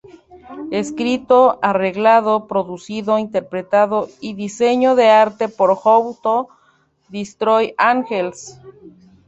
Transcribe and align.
Escrito, 0.71 1.59
Arreglado, 1.61 2.47
Producido, 2.47 3.19
Interpretado 3.19 4.07
y 4.19 4.33
Diseño 4.33 4.95
de 4.95 5.11
Arte 5.11 5.47
por 5.47 5.73
How 5.79 6.17
to 6.23 6.47
Destroy 7.09 7.75
Angels 7.77 8.57